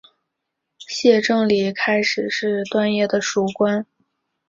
[0.79, 3.85] 谢正礼开始是段业的属官。